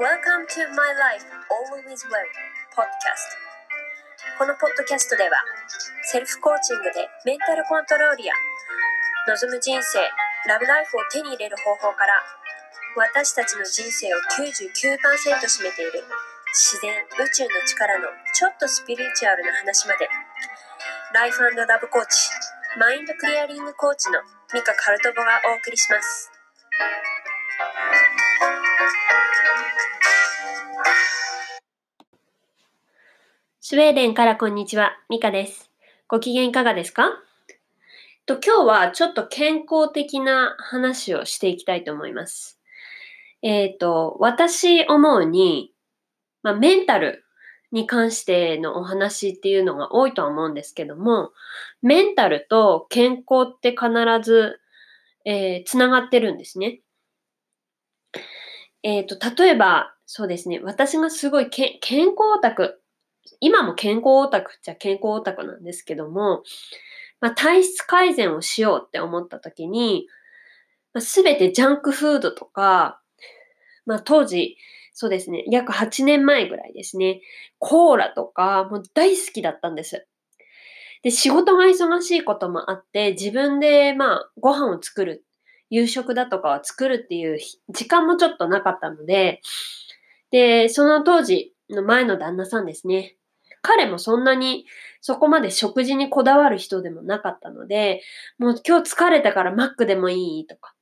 [0.00, 2.24] Welcome to my life always well
[2.72, 3.36] podcast.
[4.40, 5.36] このポッドキャストでは
[6.08, 8.32] セルフコーチングでメンタルコントロールや
[9.28, 10.00] 望む人生
[10.48, 12.16] ラブライフを手に入れる方法から
[12.96, 16.00] 私たちの人生を99%占めている
[16.56, 20.08] 自然宇宙の力のちょっとスピリチュアルな話まで
[21.12, 22.32] ライフラブコーチ
[22.80, 24.24] マインドクリアリングコーチの
[24.56, 26.32] ミカ・カルトボがお送りします。
[33.70, 35.70] スウェーデンからこんにちは、ミカです。
[36.08, 37.04] ご機嫌いかがですか？
[38.26, 42.58] と今日はちょっと健康的な話をしていきたいと思います。
[43.42, 45.72] えっ、と、私思うに、
[46.42, 47.22] まあ、メンタル
[47.70, 51.30] に関してのお話っていうのが多いとは思うんですけども、
[51.80, 53.86] メンタルと健康って必
[54.20, 54.58] ず、
[55.24, 56.80] えーつながってるんですね。
[58.82, 62.79] えっ、と、例えば、そうですね、私がすごい健康オタク、
[63.40, 66.42] 今も健康オタクっちゃ健康オタクなんですけども、
[67.20, 70.06] まあ、体質改善をしようって思った時に、
[70.92, 73.00] まあ、全てジャンクフードとか、
[73.86, 74.56] まあ、当時、
[74.92, 77.20] そうですね、約8年前ぐらいですね、
[77.58, 80.06] コーラとか、もう大好きだったんです。
[81.02, 85.24] で、仕事が忙しいこともあって、自分で、まあ、ご飯を作る、
[85.70, 87.38] 夕食だとかを作るっていう
[87.70, 89.40] 時間もちょっとなかったので、
[90.30, 93.16] で、その当時の前の旦那さんですね。
[93.62, 94.66] 彼もそんなに
[95.00, 98.02] そこまで食事にこだわる人でもなかったので、
[98.38, 100.74] もう今日疲れたからマックでもいいとか、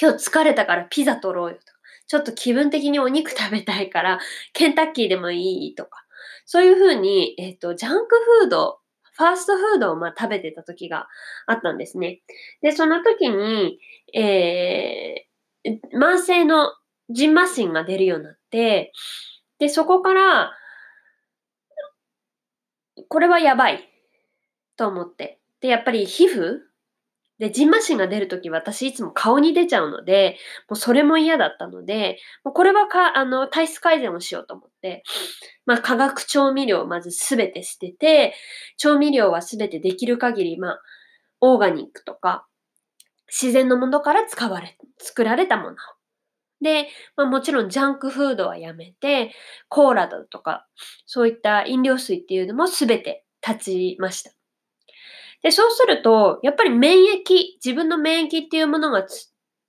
[0.00, 4.20] 今日疲れたからピザ取ろうよとか、ちょっと気分的にお肉食べたいから
[4.52, 6.04] ケンタッキーでもいいとか、
[6.44, 8.78] そういうふうに、えっ、と、ジャンクフード、
[9.12, 11.08] ファーストフードをまあ食べてた時が
[11.46, 12.20] あったんですね。
[12.62, 13.78] で、その時に、
[14.14, 16.72] えー、慢性の
[17.10, 18.92] ジンマシンが出るようになって、
[19.58, 20.52] で、そこから、
[23.08, 23.88] これはやばい
[24.76, 25.40] と思って。
[25.60, 26.58] で、やっぱり皮膚？
[27.38, 30.38] で、ジンマシンが出るとき私いつも顔に出ちゃうので、
[30.70, 35.02] もうそれも嫌だったので、もうこれはか、あの、体質改善をしようと思って、
[35.66, 38.34] まあ、化学調味料をまずすべて捨てて、
[38.78, 40.80] 調味料はすべてできる限り、まあ、
[41.42, 42.46] オーガニックとか、
[43.28, 45.76] 自然のものから使われ、作られたもの。
[46.66, 49.32] で、まあ、もちろんジャンクフードはやめて、
[49.68, 50.66] コーラだとか、
[51.06, 54.32] そういった飲料水っていうのもすべて断ちました。
[55.42, 57.24] で、そうすると、やっぱり免疫、
[57.64, 59.06] 自分の免疫っていうものが、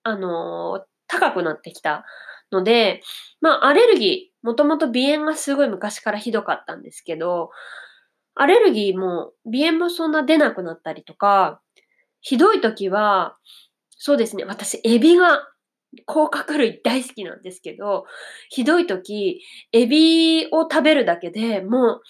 [0.04, 2.06] あのー高くなってきた
[2.52, 3.02] ので、
[3.42, 7.50] まあ、アレルギー、もともと鼻炎がすごい昔からひどかったんですけど、
[8.36, 11.62] アレルギーも、鼻炎もそんな出なくなったりとか、
[12.22, 13.38] ひどい時は、
[13.90, 15.48] そうですね、私、エビが、
[16.06, 18.06] 甲殻類大好きなんですけど、
[18.50, 22.02] ひどい時、エビを食べるだけでもう、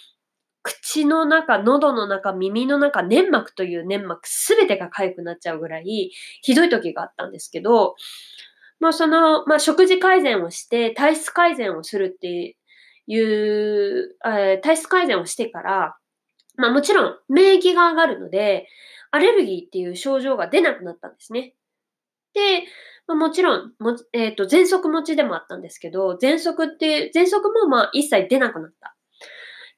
[0.64, 6.12] 口の中、喉の中、耳の中、粘膜という粘膜すべてが痒くなっちゃうぐらい、
[6.42, 7.96] ひどい時があったんですけど、
[8.80, 12.58] まあその、まあ食事改善をして、体質改善をするって
[13.08, 15.98] いう、えー体質改善をしてから、
[16.58, 18.68] まあもちろん免疫が上がるので、
[19.12, 21.54] アレルギーっていう症状が出なくなったんですね。
[22.34, 22.64] で、
[23.08, 28.96] まあ、もちろん、もえっ、と、喘息持ちでもあったんですけど、喘息って、喘息もまあ一切出なくなった。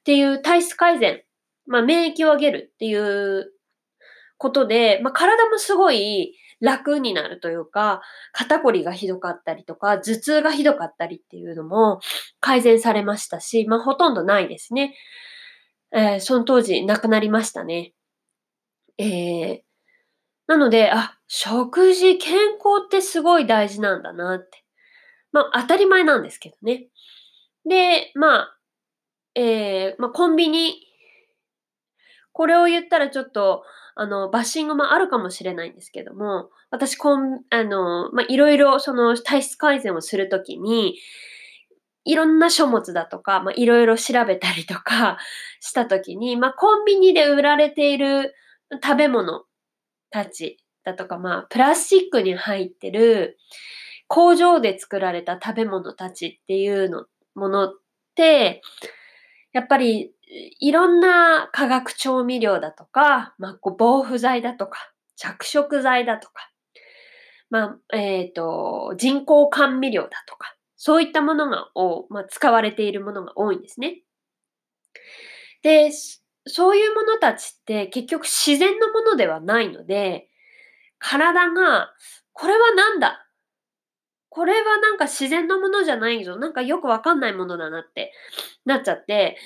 [0.00, 1.22] っていう体質改善、
[1.66, 3.52] まあ免疫を上げるっていう
[4.36, 8.02] ことで、まあ体もすごい楽になるというか、
[8.32, 12.00] 肩こりがひどかったりとか、頭痛がひどかったりっていうのも
[12.40, 14.94] 改善されましたし、まあほとんどないですね。
[15.92, 17.92] えーその当時亡くなりましたね。
[18.98, 19.60] えー
[20.48, 24.64] なので、あ、食事、健康ってすごい大事なんだなって。
[25.30, 26.88] まあ当たり前なんですけどね。
[27.64, 28.58] で、まあ、
[29.36, 30.74] えーまあコンビニ、
[32.32, 33.62] これを言ったらちょっと、
[33.94, 40.98] あの、バッシングもあるかもしれないんですけども、私、こん、あの、まあ、いろいろ、その、体質改善をするときに、
[42.04, 45.18] いろんな書物だとか、まあ、いろいろ調べたりとか
[45.60, 48.34] したときに、まあ、コンビニで売られている
[48.82, 49.44] 食べ物
[50.10, 53.38] たちだとか、まあ、プラスチックに入ってる
[54.06, 57.74] 工場で作られた食べ物たちっていうの、ものっ
[58.14, 58.62] て、
[59.52, 60.12] やっぱり
[60.60, 66.50] いろんな化学調味料だとか、まあ、防腐剤だとか、着色剤だとか、
[67.50, 71.66] まあ、えっ、と、人工甘味料だとか、そういったものが、
[72.08, 74.02] まあ、使われているものが多いんですね。
[75.62, 75.90] で、
[76.46, 80.29] そういうものたちって結局自然のものではないので、
[81.00, 81.90] 体が、
[82.32, 83.26] これは何だ？
[84.28, 86.36] これはなんか自然のものじゃないぞ。
[86.36, 88.12] なんかよくわかんないものだなって
[88.64, 89.36] なっちゃって、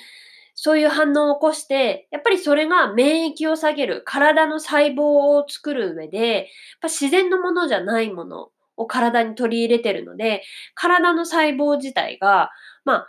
[0.53, 5.01] そういう反応を起こして、やっぱりそれが免疫を下げる、体の細胞
[5.35, 6.45] を作る上で、やっ
[6.81, 10.43] ぱ自然のものじゃないものを体に取り入れてるので、
[10.75, 12.51] 体の細胞自体が、
[12.85, 13.07] まあ、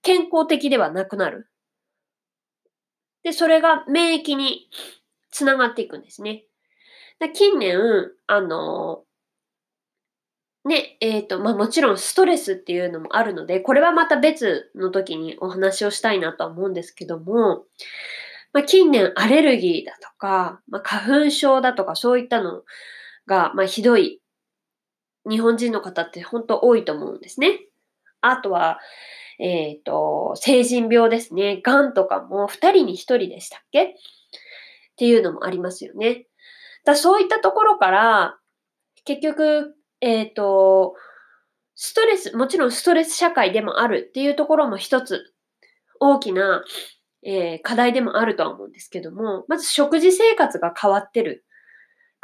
[0.00, 1.48] 健康的ではなくなる。
[3.24, 4.70] で、それが免疫に
[5.30, 6.45] つながっていくんですね。
[7.18, 7.78] で近年、
[8.26, 9.04] あの、
[10.66, 17.64] ね、えっ、ー、と、まあもちろんストレスっていうのもあるので、これはまた別の時にお話をしたいなとは思うんですけども、
[18.52, 22.64] まあ近年アレルギーだとか、まあ花粉症だとかそういったの
[23.26, 24.20] が、まあひどい
[25.28, 27.60] 日本人の方って本当多いと思うんですね。
[28.20, 28.80] あとは、
[29.38, 31.60] えっ、ー、と、成人病ですね。
[31.62, 33.84] 癌とかも2人に1人でしたっけ？
[33.84, 33.94] っ
[34.96, 36.26] ていうのもありますよね。
[36.86, 38.38] だそういったところから、
[39.04, 40.94] 結局、えっ、ー、と、
[41.74, 45.34] ストレス、もちろんストレス社会でもあるっていうところも一つ
[46.00, 46.64] 大きな、
[47.22, 51.44] えー、課題でもあるとは思うんですけども、まず食事生活が変わってる。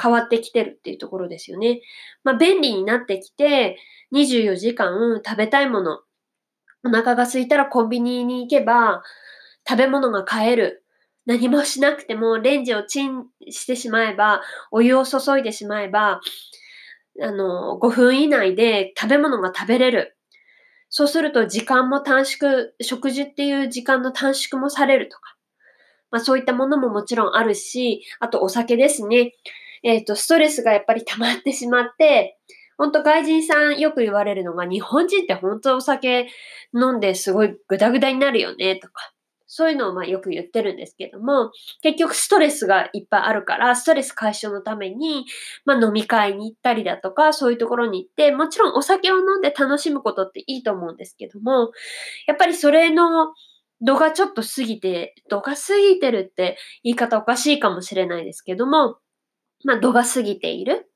[0.02, 1.80] 変わってきてるっていうところですよね。
[2.24, 3.76] まあ便利になってきて、
[4.14, 6.00] 24時間食べたいもの、
[6.84, 9.02] お腹が空いたらコンビニに行けば
[9.68, 10.81] 食べ物が買える。
[11.26, 16.20] 何もしなくてもレンジをチンしてしまえば、お湯を注いでしまえば、
[17.20, 20.16] あの、5分以内で食べ物が食べれる。
[20.88, 25.36] そうすると時間も短縮、食事っていう時間の短縮もされるとか。
[26.10, 29.32] まあそういったものももちろんあるし、あとお酒ですね。
[29.82, 32.38] えっ、ー、と、ストレスがやっぱり溜まってしまって、
[32.76, 36.28] 本当外人さんよく言われるのが、日本人って本当お酒
[36.74, 39.11] 飲んですごいグダグダになるよね、とか。
[39.54, 41.50] そういうのをまあよく言ってるんですけども、
[41.82, 45.26] 結局ストレスがいっぱいあるから、ストレス解消のために、
[45.66, 51.70] まあ飲み会に行ったりだとか、そういうところに行って、もちろんお酒を飲んで楽しむことっていいと思うんですけども、
[52.26, 53.34] やっぱりそれの
[53.82, 58.96] 度がちょっと過ぎて、度が過ぎてるって言い方おかしいかもしれないですけども、
[59.66, 60.88] まあ度が過ぎている。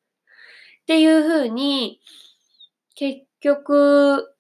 [0.85, 2.01] っていうふうに、
[2.95, 4.35] 結局、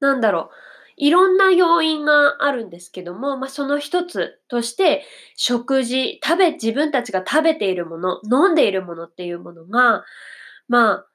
[0.00, 5.04] なんだろう、いろんな要因があるんですけども、まあ、その一つとして、
[5.36, 10.04] 食事、食べ、自分たちが食べているもの、飲んでいるものっていうものが、
[10.68, 11.06] まあ、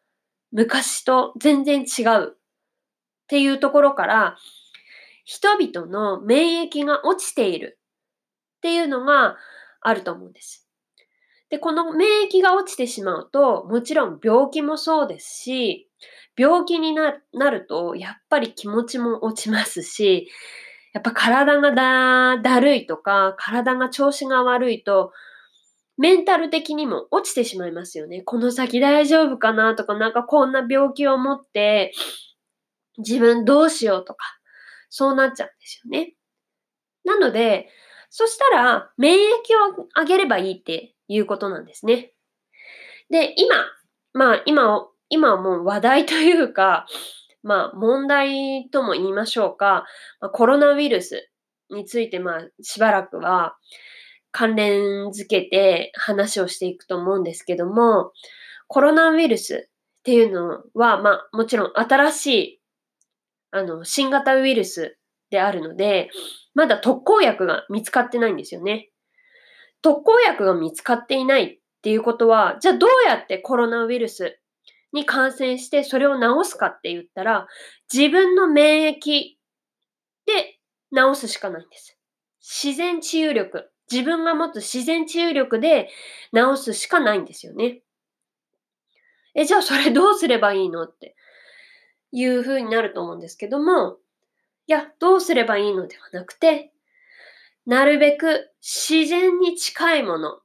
[0.52, 2.38] 昔と全然違うっ
[3.28, 4.38] ていうところから、
[5.26, 7.80] 人々の免疫が落ちている
[8.58, 9.38] っていうのが
[9.82, 10.68] あると思うんです。
[11.50, 15.91] で、この免疫が落ちてしまうと、もちろん病気もそうですし、
[16.38, 17.12] 病気にな
[17.50, 20.30] ると、やっぱり気持ちも落ちますし、
[20.94, 25.12] やっぱ体がだ、だるいとか、体が調子が悪いと、
[25.98, 28.22] メンタル的にも落ちてしまいますよね。
[28.24, 31.94] この先大丈夫かなとか、なんかこんな病気を持って、
[32.98, 34.26] 自分どうしようとか、
[34.90, 36.16] そうなっちゃうんですよね。
[37.06, 37.70] なので、
[38.10, 39.22] そしたら、免疫
[39.82, 42.14] を上げればいいっていうことなんですね。
[43.10, 43.56] で、今、
[44.14, 46.88] まあ今今はもう話題というか、
[47.44, 49.86] まあ問題とも言いましょうか、
[50.22, 51.30] ま、コロナウイルス
[51.70, 53.58] についてまあしばらくは
[54.32, 58.14] 関連づけて話をしていくと思うんですけども、
[58.68, 62.62] コロナウイルスっていうのは、まあもちろん新しい
[63.52, 64.98] あの新型ウイルス
[65.30, 66.10] であるので、
[66.54, 68.90] まだ特効薬が見つかってないんですよね。
[69.82, 74.38] 特効薬が見つかっていないっていうことは、じゃあどうやってコロナウイルス
[74.94, 77.48] に感染してそれを治すかって言ったら、
[77.92, 79.36] 自分の免疫
[80.26, 80.60] で
[80.94, 81.98] 治すしかないんです。
[82.42, 83.72] 自然治癒力。
[83.92, 85.90] 自分が持つ自然治癒力で
[86.34, 87.82] 治すしかないんですよね。
[89.34, 91.16] え、じゃあそれどうすればいいのって
[92.12, 93.98] いう風になると思うんですけども、
[94.68, 96.72] いや、どうすればいいのではなくて、
[97.66, 100.40] なるべく自然に近いもの、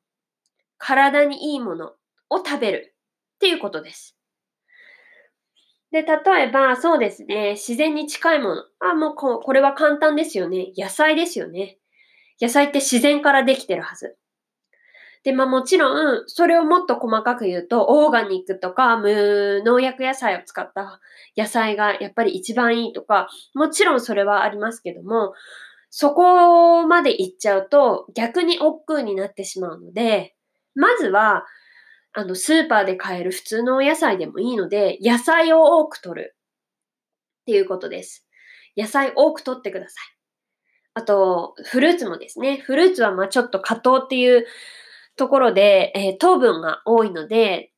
[0.79, 1.95] 体にいいもの
[2.31, 2.95] を食べる
[3.37, 4.15] っていうことです。
[5.97, 8.65] で、例えば、そうですね、自然に近いもの。
[8.81, 10.73] あ、もうここれは簡単ですよね。
[10.76, 11.79] 野菜ですよね。
[12.38, 14.19] 野菜って自然からできてるはず。
[15.25, 21.00] で、まあもちろん、それをもっと細かく言うと、オーガニックとか無農薬野菜を使った
[21.35, 25.33] 野菜がやっぱり一番いいとか、もちろんそれはありますけども、
[25.88, 30.35] そこまで行っちゃうと逆に億劫になってしまうので、
[30.75, 31.47] まずは
[32.18, 36.37] あの、スーパーで買える普通のお野菜でもいいので、野菜を多く取る
[37.42, 38.26] っていうことです。
[38.75, 40.16] 野菜多く取ってください。
[40.94, 42.56] あと、フルーツもですね。
[42.56, 44.46] フルーツはまあちょっと果糖っていう
[45.16, 47.70] ところで、えー、糖分が多いので、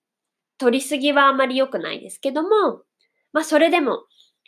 [0.56, 2.82] 取りすぎはあまり良くないですけども、
[3.32, 4.04] まあそれでも、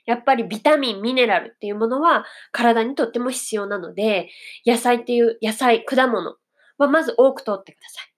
[0.06, 4.28] やっぱりビタミン、ミネラルっていうものは体にとっても必要なので、
[4.64, 6.36] 野菜っていう野菜、果物
[6.78, 8.12] はまず多く取ってください。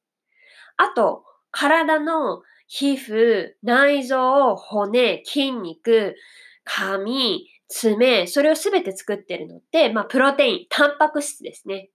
[0.77, 6.17] あと、体の皮膚、内臓、骨、筋肉、
[6.65, 11.91] 髪、爪、それをすべて作ってるのって、まあ、プロテイン、タンパク質ですね。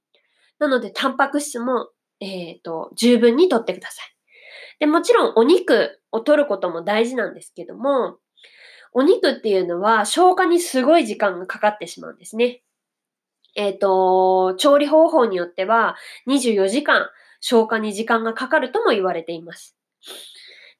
[0.59, 4.17] なので、タンパク質も、えっ、ー、と、十分に取ってください。
[4.79, 8.17] で、もちろんお肉を取ることも大事なんですけども、
[8.93, 12.61] お肉っていうのは消化にすごい時間がかかってしまうんですね。
[13.55, 15.95] えっ、ー、と、調理方法によっては
[16.27, 17.09] 24時間
[17.41, 19.77] 消化に時間がかかるとも言われています。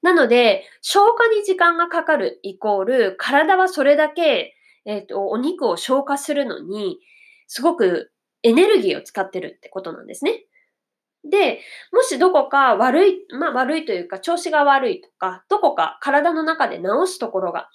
[0.02, 7.00] なので、消化に時間がかかるイコール、体はそれだけ、えっ、ー、と、お肉を消化するのに、
[7.48, 8.12] すごく
[8.44, 10.46] エネルギーを使ってるってことなんですね。
[11.30, 11.60] で、
[11.92, 16.84] もしどこか悪い、まあ悪いというか調子が悪いとか、どこか体の中で治
[17.14, 17.70] すところが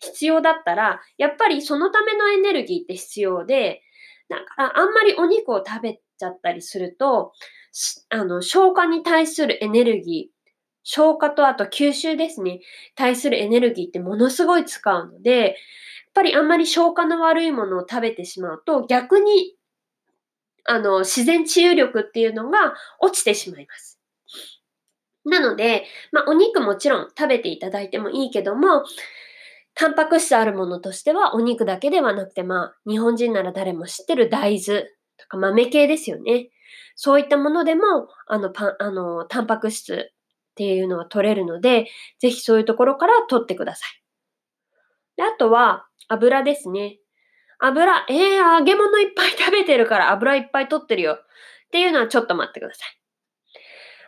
[0.00, 3.82] 必要だったら、やっぱりそのためのエネルギーって必要で、
[4.28, 7.32] だからあんまりお肉を食べちゃったりすると、
[8.10, 10.50] あの、消化に対するエネルギー、
[10.82, 12.60] 消化とあと吸収ですね、
[12.94, 15.54] 対するエネルギーってものすごい使うので、やっ
[16.14, 19.56] ぱりあんまり消化の悪いものを食べてしまうと逆に
[20.64, 24.00] あの、自然治癒力っていうのが落ちてしまいます。
[25.24, 28.84] なので、まあ、お肉もちろん食べていただいてもいいけども、
[29.74, 34.82] タンパク質あるものとしてはお肉だけではなくて、まあ、日本人なら誰も知ってる大豆
[35.16, 36.48] とか豆系ですよね。
[36.96, 41.86] そういったものでも、あの、パン、あの、タンパク質っていうのは取れるので、
[42.20, 44.02] ぜひそういうところから取ってください。
[45.16, 46.98] であとは、油ですね。
[47.58, 51.14] 油、えー、揚げ物いっぱい食べてるから油いっぱい取ってるよ。
[51.14, 51.16] っ
[51.70, 53.00] ていうのはちょっと待ってください。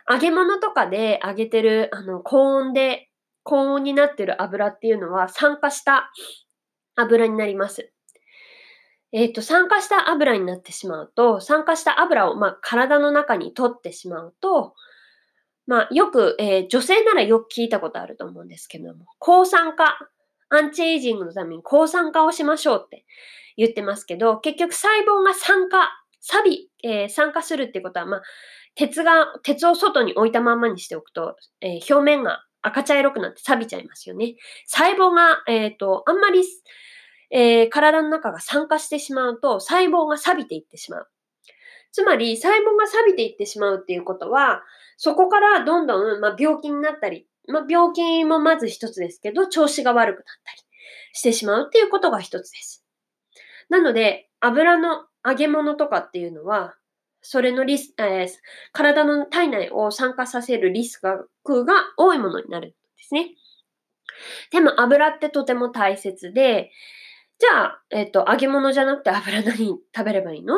[0.09, 3.09] 揚げ物とかで揚げてる、あの、高温で、
[3.43, 6.11] 高温になってる油っていうのは酸化した
[6.95, 7.91] 油になります。
[9.11, 14.73] えっ、ー、と、酸化した油になってしまうと、酸化した油を、まあ、体の中に取ってしまうと、
[15.65, 19.97] まあ、よく、えー、女性ならよく聞いたことあると思うんですけども、抗酸化、
[20.49, 23.05] アンチエイジングのために抗酸化をしましょうって
[23.57, 25.89] 言ってますけど、結局細胞が酸化、
[26.21, 28.21] 錆び、えー、酸化するってことは、まあ、
[28.75, 34.35] 鉄が、鉄を外に置いたままにしておくと、えー、表面が赤茶色くなって錆びちゃいますよね。
[34.67, 36.43] 細胞が、えっ、ー、と、あんまり、
[37.29, 41.07] えー、体の中が酸化してしまうと、細胞が錆びていってしまう。
[41.91, 44.63] つまり、細胞が錆びていってしまうっていうことは、
[44.97, 50.61] そこからどんどん、まあ、病気になったり、まあ、病気もまず一つですけど、調子が悪くなったり
[51.13, 52.83] してしまうっていうことが一つです。
[53.69, 56.75] なので、油の揚げ物とかっていうのは、
[57.21, 58.29] それのリス、えー、
[58.71, 63.31] 体の体内を酸化させるリスクが多いものになるんですね。
[64.51, 66.71] でも油ってとても大切で、
[67.39, 70.55] じゃあ、えっ、ー、と、揚げ物じゃなくて油何食べればいいの？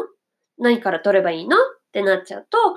[0.57, 1.57] 何から取ればいいの？
[1.57, 1.59] っ
[1.91, 2.75] てなっちゃうと、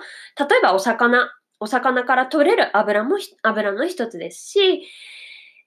[0.48, 1.30] 例えばお魚、
[1.60, 4.82] お魚から取れる油も油の一つですし、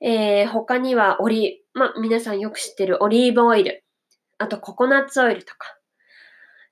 [0.02, 3.84] えー、他にはオリ、まあ、皆さんよく知ってるオリーブオイル、
[4.38, 5.78] あとココナッツオイルとか、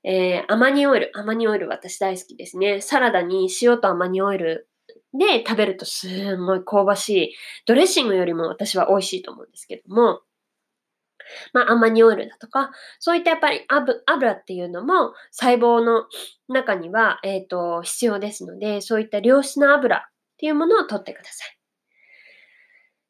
[0.03, 1.11] えー、アマニオイル。
[1.13, 2.81] アマニオイル私大好きですね。
[2.81, 4.67] サラダに塩とアマニオイル
[5.13, 7.35] で食べるとすんごい香ばしい。
[7.65, 10.21] ドレッシングよりも私は美味しいと思うんですけども、
[11.53, 13.61] まあ、アマニオイルだとか、そういったやっぱり
[14.05, 16.05] 油っていうのも細胞の
[16.47, 20.01] 中には、えっ、ー、と、必要ですので、そういった良質な油っ
[20.37, 21.57] ていうものを取ってください。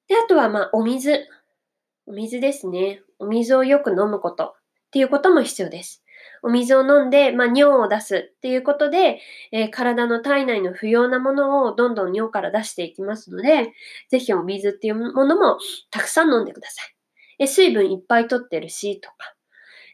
[0.08, 1.26] で、あとはまあ、お水。
[2.06, 3.02] お水ですね。
[3.20, 4.54] お水をよく飲むことっ
[4.92, 6.04] ていうことも必要です。
[6.42, 9.20] お水を飲んで、まあ、尿を出すっていうことで、
[9.52, 13.72] えー、体の体内の不要なものをどんどん尿から出していきますので、
[14.10, 15.58] ぜひお水っていうものも
[15.90, 16.93] たくさん飲んでください。
[17.44, 19.16] え水分いっぱい取ってるしとか、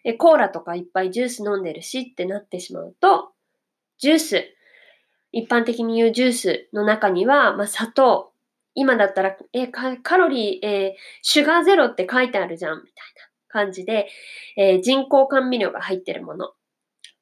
[0.03, 3.32] えコーラとかいっぱいジュース飲んでるしってなってしまうと、
[3.98, 4.46] ジュース、
[5.32, 8.32] 一般的に言うジュースの中には、まあ、砂糖、
[8.75, 12.94] 今だったら、えカロリー、えー、シュガーゼロって書いてあるじゃん、みたいな
[13.48, 14.08] 感じで、
[14.58, 16.53] えー、人工甘味料が入ってるもの。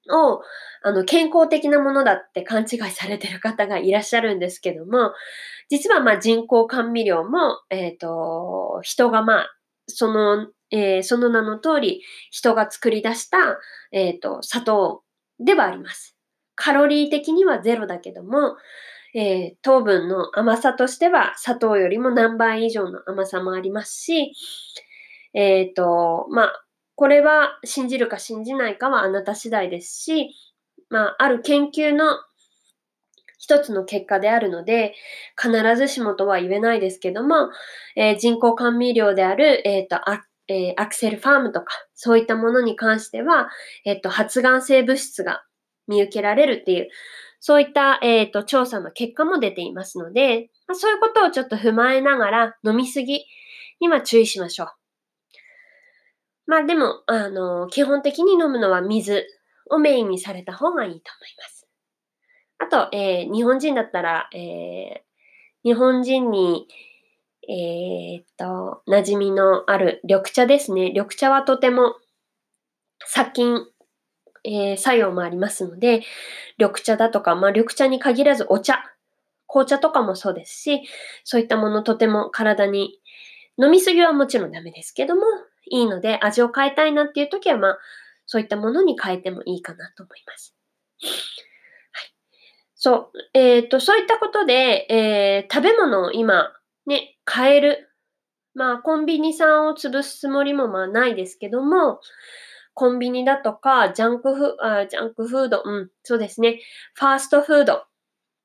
[0.09, 0.41] を、
[0.83, 5.11] あの、健康的なものだって勘違いされてる方がいらっしゃるんですけども、
[5.69, 9.56] 実はまあ人工甘味料も、えっ、ー、と、人がまあ、
[9.87, 12.01] その、えー、その名の通り、
[12.31, 13.37] 人が作り出した、
[13.91, 15.03] えっ、ー、と、砂糖
[15.39, 16.15] ではあります。
[16.55, 18.57] カロリー的にはゼロだけども、
[19.13, 24.33] えー、糖分の甘さとしては砂糖よりも何倍以上の甘さもありますし、
[25.33, 26.63] えっ、ー、と、まあ、
[26.95, 30.35] これは信じるか信じないかはあなた次第ですし、
[30.89, 32.17] まあ、ある研究の、
[33.37, 34.93] 一つの結果であるので、
[35.41, 37.49] 必ずしもとは言えないですけども、
[37.95, 43.49] えー、人工甘味料である、えっ、ー、と、アえー、アクセルファームとか、そういったものに関しては、
[43.85, 45.43] えっ、と、発がん性物質が
[45.87, 46.89] 見受けられるっていう、
[47.39, 53.25] そういった、えっ、と、調査の結果も出ていますので、まあ、そういうことをちょっと踏まえながら、飲みすぎ
[53.81, 54.69] には注意しましょう。
[56.47, 59.27] まあでも、あの、基本的に飲むのは水
[59.69, 61.56] をメインにされた方がいいと思います。
[62.59, 64.99] あと、えー、日本人だったら、えー、
[65.63, 66.67] 日本人に、
[67.49, 70.89] えー、っと、馴染みのある緑茶ですね。
[70.89, 71.95] 緑茶はとても
[73.05, 73.65] 殺菌、
[74.43, 76.01] えー、作用もありますので、
[76.57, 78.83] 緑茶だとか、まあ緑茶に限らずお茶、
[79.47, 80.81] 紅茶とかもそうですし、
[81.23, 82.99] そういったものとても体に、
[83.59, 85.23] 飲みすぎはもちろんダメですけども、
[85.69, 87.77] いいので味を変えたいなっていう時は、まあ、
[88.25, 90.55] そういったものに変えてもいいかなと思います。
[92.87, 93.17] そう。
[93.33, 96.53] えっ、ー、と、そういったことで、えー、食べ物を今、
[96.85, 97.89] ね、変える。
[98.53, 101.99] まあ、コンビニさんを潰すつもりもまあないですけども、
[102.73, 106.61] コンビニだとか、ジャンクフあジャンクフード、うん、そうですね。
[106.93, 107.87] ファーストフードっ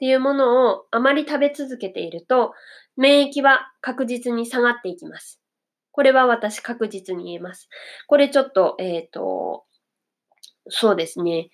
[0.00, 2.52] ていうものをあまり食べ続けていると、
[2.96, 5.40] 免疫は確実に下がっていきます。
[5.92, 7.68] これは私確実に言えます。
[8.08, 9.62] これちょっと、えっ、ー、と、
[10.68, 11.50] そうですね。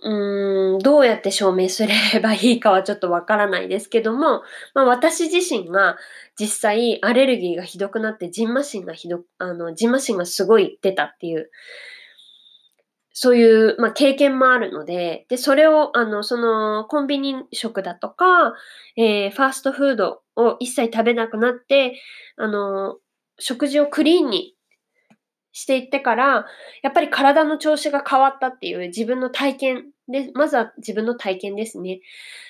[0.00, 4.42] うーん、どうやって証明すればいいかはちょっとわからないですけども、
[4.74, 5.96] まあ私自身が
[6.38, 11.50] 実際アレルギーがひどくなってジンマシンがひど、あの、ジンマシンがすごい出たっていう、
[13.12, 18.54] そういう、まあ、経験もあるので、で、それを、あの、その、コンビニ食だとか、
[18.96, 22.00] えー、ファーストフードを一切食べなくなって、
[22.38, 22.96] あの、
[23.38, 24.54] 食事をクリーンに
[25.52, 26.46] していってから、
[26.82, 32.00] やっぱり体の調子が変わったっていう自分の体験で、まずは自分の体験ですね。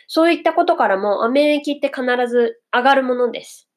[0.07, 3.69] そういったことからも、免疫って必ず上がるものです。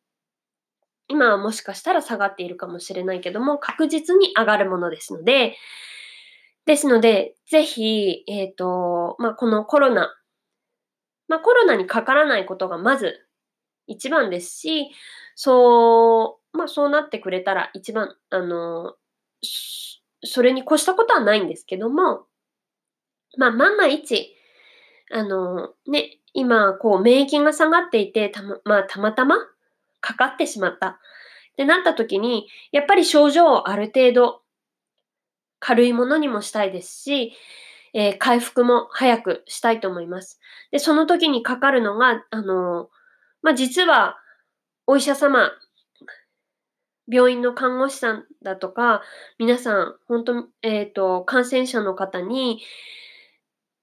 [1.08, 5.56] 今はもしかしたら下がっているかもしれないけども、確実に上がるものですので、
[6.66, 10.16] ですので、ぜひ、えっ、ー、と、まあ、このコロナ、
[11.28, 13.28] まあ、コロナにかからないことがまず
[13.88, 14.90] 一番ですし、
[15.36, 18.96] そう、まあ、そうなってくれたら一番、あの、
[20.24, 22.26] それに越したことはないんですけども、
[23.38, 24.36] まあ、万が一、
[25.12, 29.38] あの、ね、今、こう、免疫が下がっていて、たま、まあ、たまたま
[30.02, 30.88] かかってしまった。
[30.88, 30.98] っ
[31.58, 34.42] てなった時に、やっぱり症状をある程度、
[35.60, 37.34] 軽いものにもしたいですし、
[37.94, 40.40] えー、回復も早くしたいと思います。
[40.72, 42.90] で、その時にかかるのが、あの、
[43.42, 44.18] まあ、実は、
[44.88, 45.52] お医者様
[47.08, 49.02] 病院の看護師さんだとか、
[49.38, 52.62] 皆さん、本当えっ、ー、と、感染者の方に、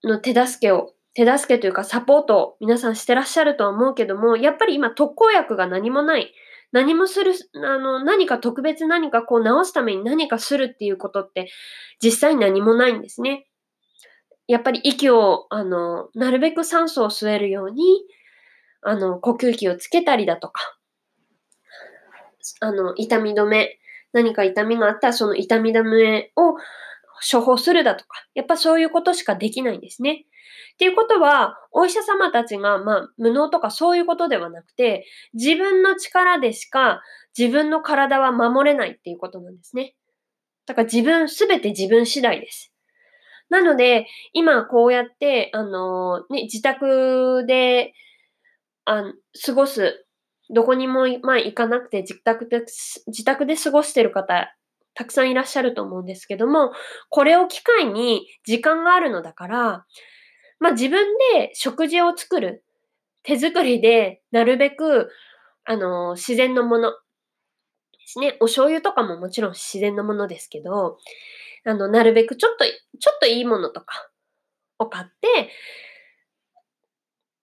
[0.04, 6.32] の手助けを、手助けというかサポートを皆さんしてらっしゃるとは思うけども、やっぱり今特効薬が何もない。
[6.72, 11.50] 何もする、あの、何か特別何かこう治すために何かするっていうことって
[12.02, 13.46] 実際何もないんですね。
[14.48, 17.84] やっぱり息を、あの、なるべく酸素を吸えるように、
[18.80, 20.78] あの、呼吸器をつけたりだとか、
[22.60, 23.78] あの、痛み止め、
[24.12, 26.56] 何か痛みがあったらその痛み止めを
[27.30, 30.26] 処方するだとか、やっぱそういうことしかできないんですね。
[30.74, 37.02] っていうことは、お医者様たちが、まあ、無能とかそういうことではなくて、自分の力でしか
[37.38, 39.94] 自分の体は守れないっていうことなんですね。
[40.66, 42.72] だから自分、すべて自分次第です。
[43.48, 47.92] なので、今こうやって、あのね、自宅で、
[48.84, 49.04] あ
[49.46, 50.06] 過ごす
[50.52, 52.64] どこにも、まあ、行かなくて自宅で、
[53.06, 54.54] 自宅で過ごしてる方、
[54.94, 56.72] たくさんいらっしゃると思うんですけども、
[57.08, 59.86] これを機会に時間があるのだから、
[60.60, 62.64] まあ自分で食事を作る。
[63.24, 65.10] 手作りで、なるべく、
[65.64, 66.96] あの、自然のもので
[68.06, 68.36] すね。
[68.40, 70.98] お醤油とかももちろん自然のものですけど、
[71.64, 74.10] あの、なるべくちょっと、ちょっといいものとか
[74.78, 75.50] を買って、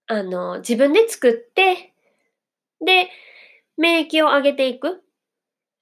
[0.07, 1.93] あの、自分で作って、
[2.85, 3.09] で、
[3.77, 4.91] 免疫を上げていくっ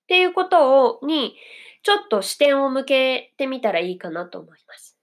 [0.07, 1.35] ていうことを、に、
[1.83, 4.97] ちょっと視点を向けてみたらいいかなと思います。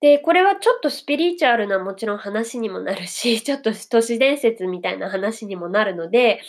[0.00, 6.40] で、これはちょっとスピリチュアルなもちろん話にもなるし、 ちょっと都市伝説みたいな話にもなるので、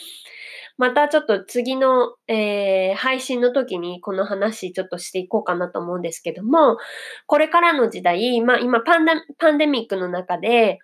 [0.78, 6.78] またちょっと次の、えー、配信の時にこの話ちょっとしていこうかなと思うんですけども、
[7.26, 10.78] これからの時代、まあ今パンダパンデミックの中で、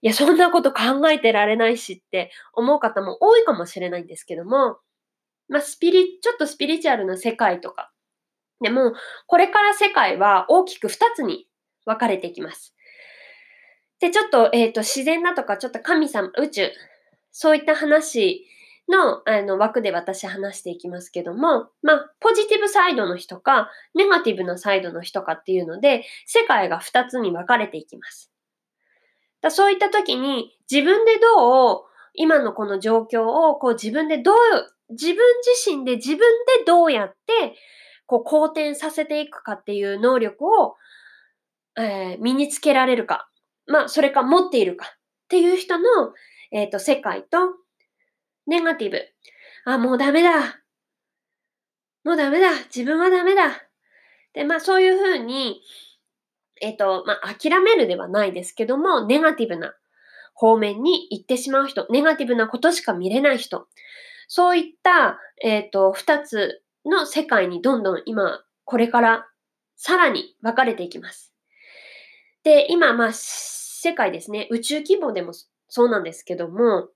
[0.00, 4.78] いや、そんなこと考えてられないしって思う方も多いかもしれないんですけども、
[5.48, 7.90] まあ、スピリ、ちょっとスピリチュアルな世界とか。
[8.60, 8.92] でも、
[9.26, 11.46] これから世界は大きく2つに
[11.84, 12.74] 分かれていきます。
[14.00, 16.70] で、ちょっと、えっ、ー、と、自然だとか、ちょっと神様、宇宙、
[17.32, 18.46] そういった話
[18.88, 28.30] のあの枠で私話していきますけども、まあ、ポジティブサイドの人か、ネガティブなサイドの人かっていうので、世界が2つに分かれていきます。
[29.40, 31.80] だそういった時に、自分でどう、
[32.14, 34.36] 今のこの状況を、こう自分でどう、
[34.90, 37.54] 自分自身で自分でどうやって、
[38.06, 40.76] こう好転させていくかっていう能力を、
[41.78, 43.28] えー、身につけられるか、
[43.66, 44.98] まあ、それか持っているかっ
[45.28, 45.84] ていう人の、
[46.50, 47.38] えっ、ー、と、世界と、
[48.46, 49.02] ネガティブ。
[49.66, 50.62] あ、もうダメだ。
[52.02, 52.48] もうダメだ。
[52.74, 53.62] 自分はダメだ。
[54.32, 55.60] で、まあそういうふうに、
[56.60, 59.74] えっ、ー、と、まあ諦めるではないですけども、ネガティブな
[60.34, 63.66] 方面に行ってしまう人、ネガティブなことしか見れない人、
[64.28, 69.26] そういった、えっ、ー、と、二つの世界にどんどん今、これから
[69.76, 71.32] さらに分かれていきます。
[72.44, 75.32] で、今、まあ、世界ですね、宇宙規模でも
[75.68, 76.88] そうなんですけども、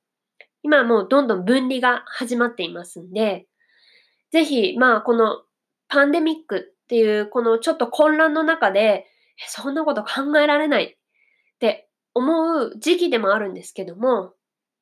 [0.63, 3.47] 今もうどんどん分離が始まっていますんで、
[4.31, 5.43] ぜひ、まあ、この
[5.89, 9.07] パンデミックっていうこのちょっと混乱の中で、
[9.49, 10.97] そんなこと考えられないっ
[11.59, 14.35] て思う時期でもあるんですけども、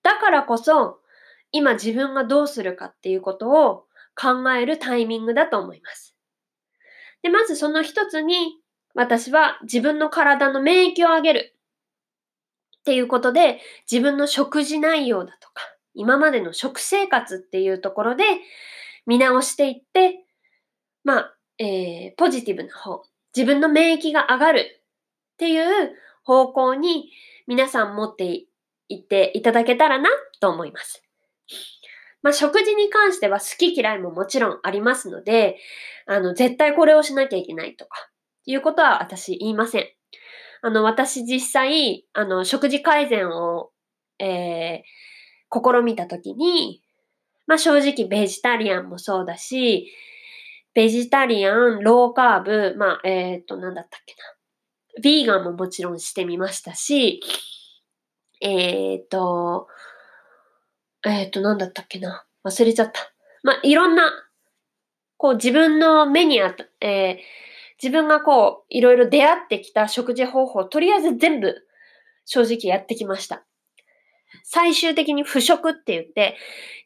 [0.03, 1.01] だからこそ、
[1.53, 6.14] 今自分がどうするかっていうことを考えるタイミングだと思います。
[7.23, 8.59] で、まずその一つに、
[8.94, 11.57] 私は自分の体の免疫を上げる
[12.79, 15.62] っていうことで、自分の食事内容だとか、
[15.94, 18.25] 今までの食生活っていうところで
[19.07, 20.25] 見直していって、
[21.05, 23.03] まあ、えー、ポジティブな方、
[23.37, 25.93] 自分の免疫が上がるっていう
[26.25, 27.11] 方向に
[27.47, 28.45] 皆さん持って
[28.88, 31.03] いっていただけたらなと思います。
[32.23, 35.57] まあ、食事に関しては好き嫌いももちろんありますので、
[36.07, 38.11] あの、絶対これをしなきゃいけないとか、
[38.47, 39.87] いうことは私言いません。
[40.62, 43.71] あの、私実際、あの、食事改善を、
[44.19, 46.83] えー、試みたときに、
[47.47, 49.90] まあ、正直ベジタリアンもそうだし、
[50.74, 55.02] ベジタリアン、ローカーブ、まあ、えっ、ー、と、なんだったっけな。
[55.02, 57.20] ビーガンももちろんしてみましたし、
[58.40, 59.68] えっ、ー、と、
[61.04, 62.24] えっ、ー、と、なんだったっけな。
[62.44, 63.12] 忘れちゃった。
[63.42, 64.11] まあ、いろんな、
[65.16, 67.16] こう自分の目にあった、えー、
[67.83, 71.54] 自分がこう、いろいろ出会ってきた食事方法、とりあえず全部、
[72.24, 73.44] 正直やってきました。
[74.44, 76.37] 最終的に不食って言って、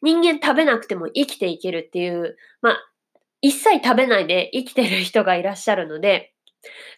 [0.01, 2.77] 人間食べなくても生きていけるっていう、まあ、
[3.41, 6.33] 一切食べないで生きてる人がいらっしゃるので、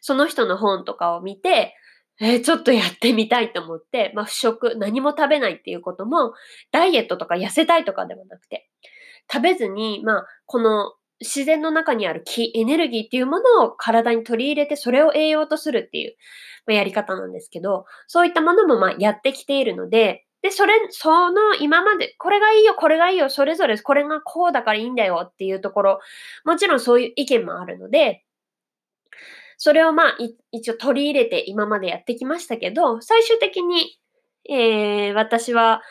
[0.02, 1.76] その人の本とかを見て、
[2.20, 6.34] えー、ちょっとやってみたいと思って、まあ、不食、何も食べないっていうことも、
[6.72, 8.70] ダイエットとか痩せたいとかではなくて、
[9.32, 16.16] 食べずに、まあ、この自然の中にある気、エネルギーっていうものを体に取り入れて、それを栄養とするっていう、
[16.66, 26.00] まあ、やり方なんですけど、そういったものもまあやってきているので、で、それ、その今まで、これがいいよ、これがいいよ、それぞれこれがこうだからいいんだよっていうところ、
[26.46, 28.24] もちろんそういう意見もあるので、
[29.58, 30.18] それをまあ、
[30.52, 34.00] 一応取り入れて今までやってきましたけど、最終的に、
[34.50, 35.82] えー、私は、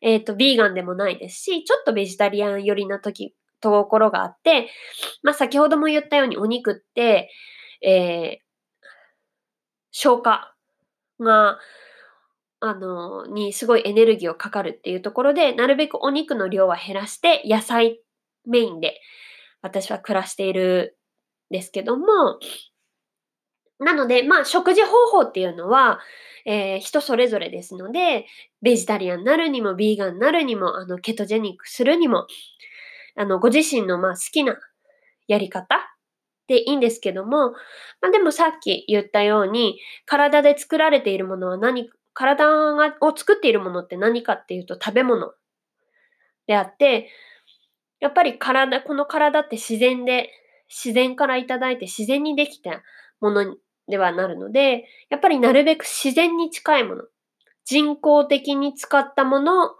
[0.00, 4.68] えっ、ー、と、ビーガンでもないですし、ちょっとベジタリアン寄りな時ところがあって、
[5.22, 7.30] まあ先ほども言ったようにお肉って、
[7.80, 8.42] えー、
[9.92, 10.54] 消化
[11.20, 11.58] が、
[12.64, 18.00] あの、にすごいエネルギーをかかるっていうところで、なるべくお肉の量は減らして、野菜
[18.46, 19.00] メインで
[19.62, 20.96] 私は暮らしている
[21.50, 22.38] んですけども、
[23.80, 25.98] なので、まあ、食事方法っていうのは、
[26.46, 28.26] えー、人それぞれですので、
[28.62, 32.26] ベジタリアンになるにも、ビーガンになるにも、あの、ケトジェニックするにも、
[33.16, 34.56] あの、ご自身のまあ好きな
[35.26, 35.66] やり方
[36.46, 37.50] でいいんですけども、
[38.00, 45.32] まあでもさっき言ったように、体で作られているものは何、体がを作っているものって何かっていうと食べ物。
[46.46, 47.10] であって、
[48.00, 50.30] やっぱり体、この体って自然で、
[50.68, 52.82] 自然からいただいて自然にできた
[53.20, 53.56] もの
[53.88, 57.04] ではなるので、やっぱりなるべく自然に近いもの、
[57.64, 59.70] 人工的に使ったもの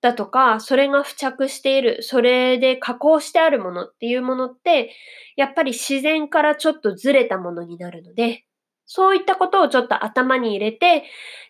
[0.00, 4.94] だとか、それが付着している、それで加工してあるものっていうものって、
[5.36, 8.44] やっぱり自然からちょっとずれたものになるので、
[8.86, 11.04] そういったことをちょっと頭に入れて、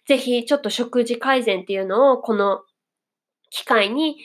[0.06, 2.62] ぜひちょっと食事改善っていうのをこの
[3.50, 4.16] 機会に、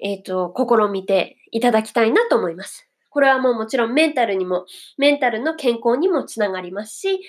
[0.00, 2.88] えっ、ー、と、試みていただきたいなと思います。
[3.10, 4.66] これはもうもちろんメンタルにも、
[4.96, 7.20] メンタルの健康にもつながりますし、